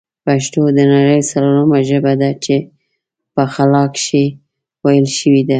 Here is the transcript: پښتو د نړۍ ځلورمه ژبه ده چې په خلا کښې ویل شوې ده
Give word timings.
پښتو 0.25 0.61
د 0.77 0.79
نړۍ 0.93 1.19
ځلورمه 1.29 1.79
ژبه 1.89 2.13
ده 2.21 2.31
چې 2.43 2.55
په 3.33 3.43
خلا 3.53 3.83
کښې 3.95 4.25
ویل 4.83 5.07
شوې 5.19 5.41
ده 5.47 5.49